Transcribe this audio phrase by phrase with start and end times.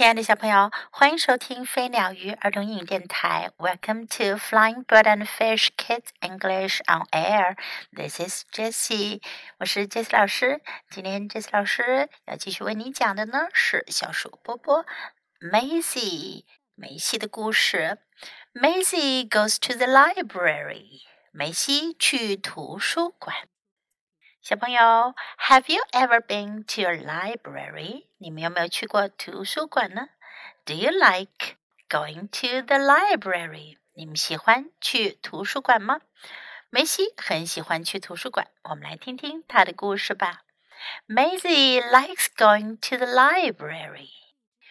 [0.00, 3.50] 亲爱的小朋友，欢迎收听飞鸟鱼儿童英语电台。
[3.58, 7.58] Welcome to Flying Bird and Fish Kids English on Air.
[7.94, 9.20] This is Jessie，
[9.58, 10.62] 我是 Jessie 老师。
[10.88, 14.86] 今天 Jessie 老师要继续为你讲的呢是小鼠波波
[15.38, 17.98] Maisie 梅西的故事。
[18.54, 21.02] Maisie goes to the library.
[21.30, 23.36] 梅西去图书馆。
[24.42, 25.14] 小朋友
[25.48, 28.06] ，Have you ever been to a library？
[28.16, 30.08] 你们有没有去过图书馆呢
[30.64, 31.56] ？Do you like
[31.90, 33.76] going to the library？
[33.92, 36.00] 你们喜欢去图书馆吗？
[36.70, 40.40] 梅西很喜欢去图书馆，我们来听听他的故事吧。
[41.06, 44.08] Maisy likes going to the library。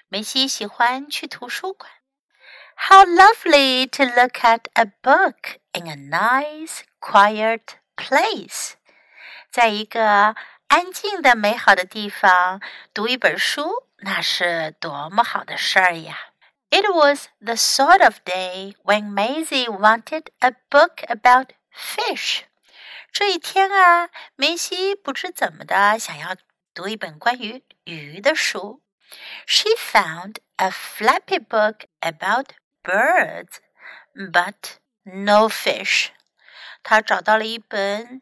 [0.08, 1.92] 梅西喜欢去图书馆。
[2.76, 8.72] How lovely to look at a book in a nice, quiet place.
[9.52, 10.36] 在一个
[10.68, 12.62] 安静的、美好的地方
[12.94, 16.18] 读一本书，那是多么好的事儿呀
[16.70, 22.42] ！It was the sort of day when Maisie wanted a book about fish。
[23.12, 26.36] 这一天啊，梅西不知怎么的想要
[26.76, 28.84] 读一本关于鱼的书。
[29.48, 32.50] She found a flappy book about
[32.84, 33.58] birds,
[34.14, 36.10] but no fish。
[36.84, 38.22] 她找到了一本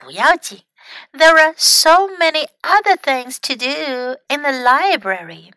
[0.00, 0.64] 不要紧，
[1.12, 5.52] There are so many other things to do in the library。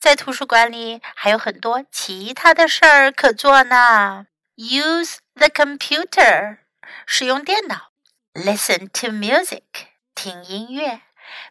[0.00, 4.26] 在图书馆里还有很多其他的事儿可做呢。
[4.56, 6.58] Use the computer，
[7.06, 7.90] 使用电脑；
[8.34, 9.62] listen to music，
[10.14, 11.00] 听音乐；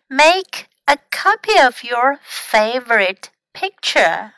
[0.08, 4.34] make a copy of your favorite picture，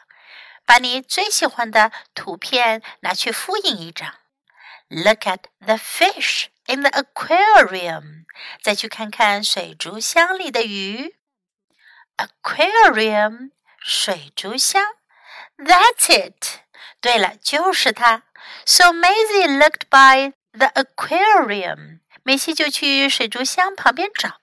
[0.65, 4.13] 把你最喜欢的图片拿去复印一张。
[4.90, 8.24] Look at the fish in the aquarium.
[8.62, 11.14] 再去看看水族箱里的鱼。
[12.16, 13.50] Aquarium，
[13.80, 14.82] 水族箱。
[15.58, 16.60] That's it.
[17.00, 18.22] 对了，就是它。
[18.64, 22.00] So Maisy looked by the aquarium.
[22.22, 24.40] 梅西就去水族箱旁边找。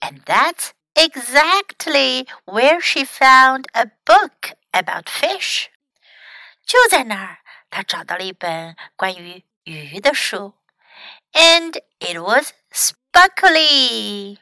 [0.00, 5.66] And that's exactly where she found a book about fish.
[6.66, 7.38] 就在那儿，
[7.70, 10.52] 她找到了一本关于鱼的书
[11.32, 14.38] ，and it was sparkly。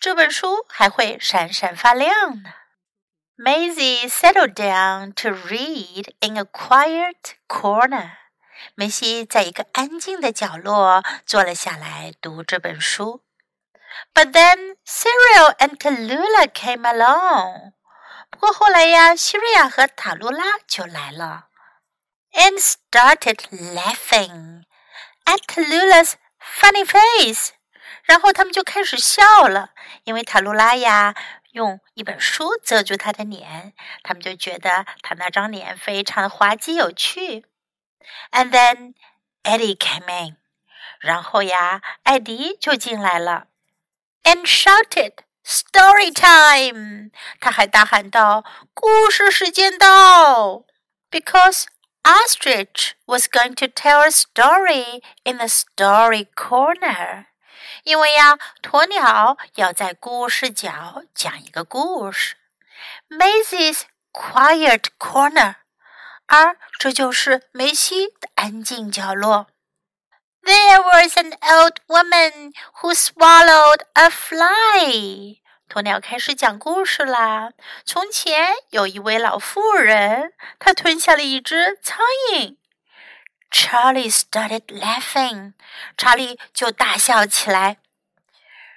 [0.00, 2.54] 这本书还会闪闪发亮呢。
[3.36, 8.12] Maisy settled down to read in a quiet corner。
[8.74, 13.22] 梅西在一个安静的角落坐了下来，读这本书。
[14.14, 17.72] But then Cyril and Tallulah came along。
[18.30, 21.47] 不过后来呀，西瑞亚和塔露拉就来了。
[22.33, 24.63] ，and started laughing
[25.25, 27.51] at Tallulah's funny face，
[28.03, 29.71] 然后他们就开始笑了，
[30.03, 31.15] 因为塔露拉呀
[31.51, 33.73] 用一本书遮住他的脸，
[34.03, 37.45] 他们就觉得他那张脸非常的滑稽有趣。
[38.31, 38.95] And then
[39.43, 40.37] Eddie came in，
[40.99, 43.47] 然后呀，艾迪就进来了，
[44.23, 45.13] and shouted
[45.45, 50.65] story time，他还大喊道：“故事时间到！”
[51.09, 51.65] Because
[52.08, 57.26] ostrich was going to tell a story in the story corner.
[57.84, 62.36] 因为呀，鸵鸟要在故事角讲一个故事。
[63.10, 63.82] Maisy's
[64.12, 65.56] quiet corner，
[66.26, 69.48] 而这就是梅西的安静角落。
[70.42, 75.40] There was an old woman who swallowed a fly.
[75.68, 77.50] 鸵鸟开始讲故事啦。
[77.84, 81.98] 从前有一位老妇人，她吞下了一只苍
[82.32, 82.56] 蝇。
[83.50, 85.52] Charlie started laughing，
[85.98, 87.76] 查理就大笑起来。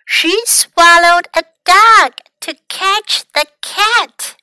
[0.06, 2.12] She swallowed a dog
[2.42, 4.34] to catch the cat，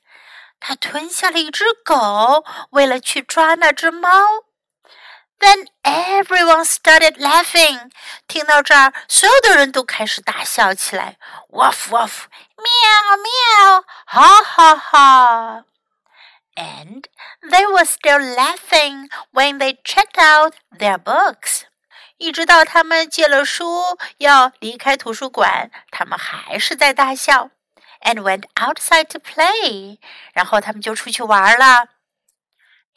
[0.59, 4.09] 她吞下了一只狗，为了去抓那只猫。
[5.40, 7.90] Then everyone started laughing。
[8.26, 11.16] 听到这儿，所有的人都开始大笑起来。
[11.50, 12.24] Woof woof，
[12.56, 15.64] 喵喵，哈哈哈。
[16.54, 17.04] And
[17.50, 21.62] they were still laughing when they checked out their books。
[22.16, 27.50] 一直到他们借了书要离开图书馆，他们还是在大笑。
[28.04, 29.98] and went outside to play.
[30.32, 31.88] 然后他们就出去玩了。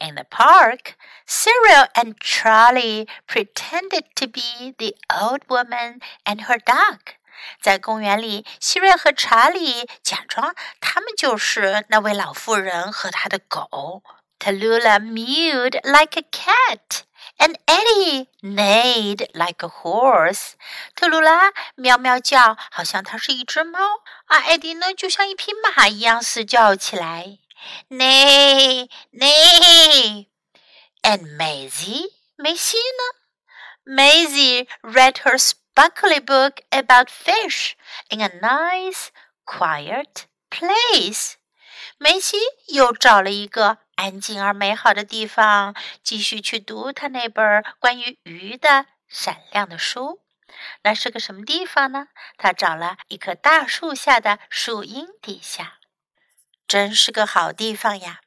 [0.02, 7.16] In the park, Cyril and Charlie pretended to be the old woman and her dog.
[7.60, 14.02] 在公园里，希瑞和查理假装他们就是那位老妇人和她的狗。
[14.38, 17.02] Tallulah mewed like a cat,
[17.38, 20.52] and Eddie neighed like a horse.
[20.94, 23.80] 特鲁拉喵喵叫，好像它是一只猫
[24.26, 24.38] 啊。
[24.38, 27.38] 艾迪呢，就像一匹马一样嘶叫起来。
[27.89, 30.27] Nay, nay,
[31.03, 32.05] And Maisy,
[32.37, 33.13] Maisy 呢?
[33.85, 37.75] Maisie read her sparkly book about fish
[38.09, 39.09] in a nice,
[39.45, 41.33] quiet place.
[41.97, 42.37] 梅西
[42.67, 50.21] 又找了一个安静而美好的地方，继续去读他那本关于鱼的闪亮的书。
[50.83, 52.07] 那是个什么地方呢？
[52.37, 55.79] 他找了一棵大树下的树荫底下。
[56.73, 58.21] 真是个好地方呀。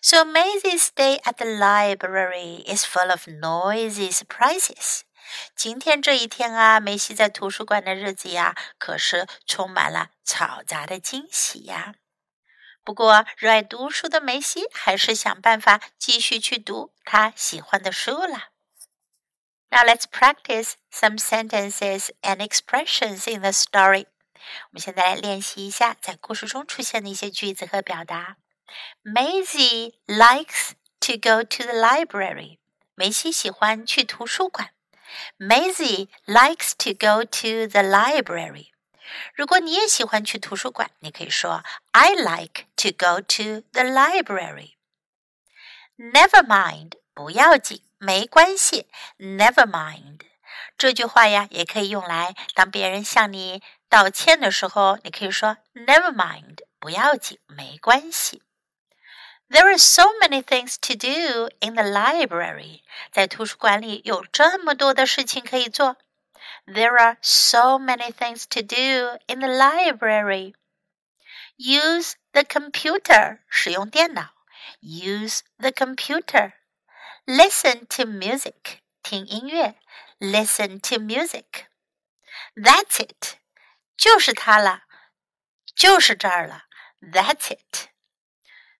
[0.00, 5.00] So Maisy's day at the library is full of noisy surprises.
[5.56, 11.96] 今天这一天啊，梅西在图书馆的日子呀，可是充满了嘈杂的惊喜呀。
[12.84, 18.50] 不过，热爱读书的梅西还是想办法继续去读他喜欢的书啦。
[19.70, 28.36] Now let's practice some sentences and expressions in the story 我们现在来练习一下在故事中出现的一些句子和表达。
[29.04, 32.58] Maisy likes to go to the library。
[32.94, 34.70] 梅西喜欢去图书馆。
[35.38, 38.70] Maisy likes to go to the library。
[39.34, 41.62] 如果你也喜欢去图书馆，你可以说
[41.92, 44.74] I like to go to the library.
[45.96, 48.88] Never mind，不要紧，没关系。
[49.18, 50.22] Never mind，
[50.76, 58.41] 这句话呀，也可以用来当别人向你道歉的时候，你可以说 Never mind，不要紧，没关系。
[59.49, 62.81] There are so many things to do in the library.
[63.11, 65.97] 在图书馆里有这么多的事情可以做。
[66.65, 70.53] there are so many things to do in the library.
[71.57, 73.39] Use the computer.
[73.49, 74.29] 使用电脑.
[74.81, 76.53] Use the computer.
[77.25, 78.79] Listen to music.
[79.03, 79.75] 听音乐.
[80.19, 81.65] Listen to music.
[82.55, 83.37] That's it.
[83.96, 84.82] 就是它了，
[85.74, 86.64] 就是这儿了。
[87.00, 87.88] That's it.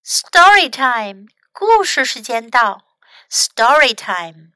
[0.03, 1.27] Story time.
[1.51, 2.85] 故事时间到。
[3.29, 4.53] Story time.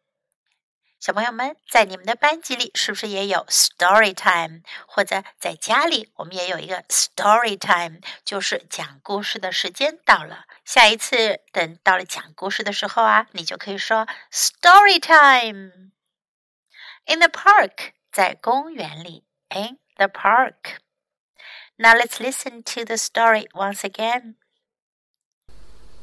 [1.00, 4.62] 小朋友们，在你们的班级里是不是也有 story time？
[4.88, 10.46] 或者在家里，我们也有一个 story time，就是讲故事的时间到了。
[10.64, 15.92] 下一次等到了讲故事的时候啊，你就可以说 story time。
[17.06, 19.26] In the park，在公园里。
[19.50, 20.82] 哎 the park.
[21.78, 24.36] Now let's listen to the story once again.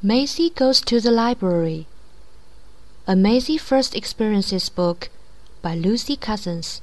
[0.01, 1.85] Maisy goes to the library.
[3.05, 5.09] A Maisy First Experiences book
[5.61, 6.81] by Lucy Cousins,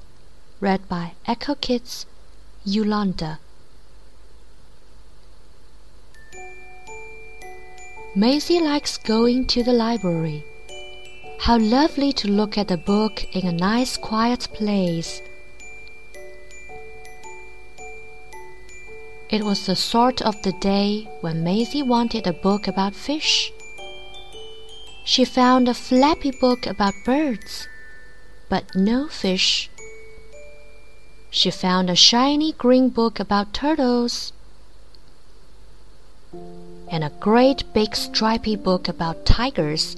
[0.60, 2.04] read by Echo Kids,
[2.66, 3.38] Yolanda.
[8.14, 10.44] Maisy likes going to the library.
[11.40, 15.22] How lovely to look at a book in a nice quiet place.
[19.28, 23.52] It was the sort of the day when Maisy wanted a book about fish.
[25.04, 27.66] She found a flappy book about birds,
[28.48, 29.68] but no fish.
[31.30, 34.32] She found a shiny green book about turtles,
[36.88, 39.96] and a great big stripy book about tigers,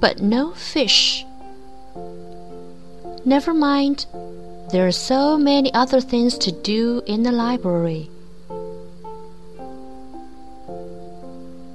[0.00, 1.24] but no fish.
[3.24, 4.06] Never mind,
[4.72, 8.10] there are so many other things to do in the library.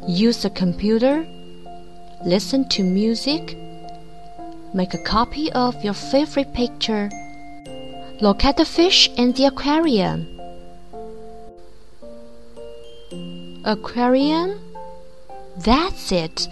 [0.10, 1.24] Use the computer
[2.26, 3.56] listen to music,
[4.74, 7.10] make a copy of your favorite picture,
[8.22, 10.28] look at the fish in the aquarium.
[13.64, 14.60] Aquarium?
[15.58, 16.48] That's it.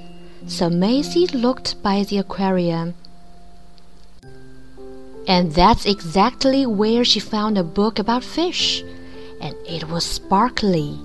[0.48, 2.96] So Maisy looked by the aquarium.
[5.28, 8.84] And that's exactly where she found a book about fish,
[9.42, 10.98] and it was sparkly.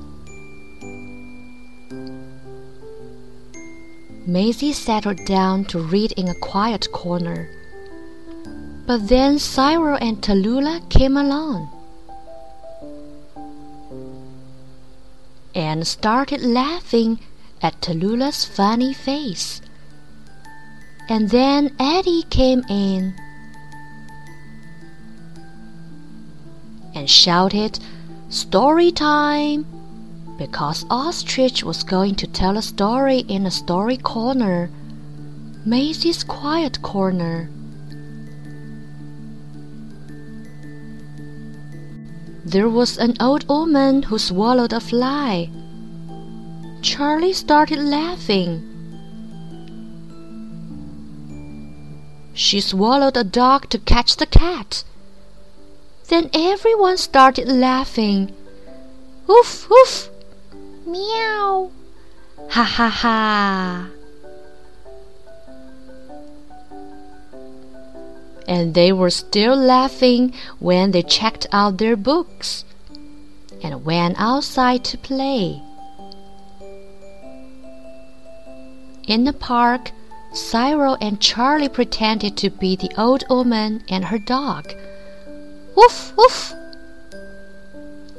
[4.26, 7.50] Maisy settled down to read in a quiet corner.
[8.86, 11.70] But then Cyril and Tallulah came along
[15.54, 17.18] and started laughing
[17.62, 19.60] at Tallulah's funny face.
[21.08, 23.14] And then Eddie came in
[26.94, 27.80] and shouted,
[28.28, 29.71] Story time!
[30.42, 34.70] Because Ostrich was going to tell a story in a story corner,
[35.64, 37.48] Maisy's quiet corner.
[42.44, 45.48] There was an old woman who swallowed a fly.
[46.82, 48.50] Charlie started laughing.
[52.34, 54.82] She swallowed a dog to catch the cat.
[56.08, 58.34] Then everyone started laughing.
[59.28, 60.08] Woof, woof,
[60.92, 61.70] meow,
[62.50, 63.88] ha ha ha.
[68.46, 72.64] And they were still laughing when they checked out their books
[73.62, 75.62] and went outside to play.
[79.08, 79.92] In the park,
[80.32, 84.72] Cyril and Charlie pretended to be the old woman and her dog.
[85.76, 86.54] Woof, woof!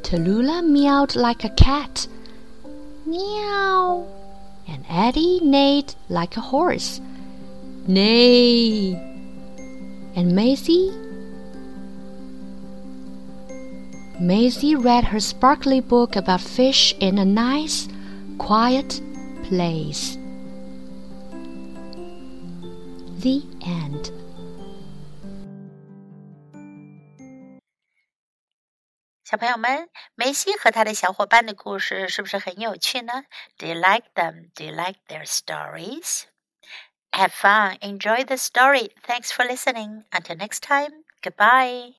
[0.01, 2.07] Tallulah meowed like a cat.
[3.13, 4.07] Meow!
[4.67, 6.99] And Eddie neighed like a horse.
[7.85, 8.95] Neigh!
[10.15, 10.89] And Maisy?
[14.19, 17.87] Maisy read her sparkly book about fish in a nice,
[18.39, 18.99] quiet
[19.43, 20.17] place.
[23.19, 24.11] The end.
[29.33, 33.23] 小朋友们，梅西和他的小伙伴的故事是不是很有趣呢
[33.57, 34.51] ？Do you like them?
[34.53, 36.25] Do you like their stories?
[37.13, 38.91] Have fun, enjoy the story.
[39.07, 40.03] Thanks for listening.
[40.11, 41.89] Until next time, goodbye.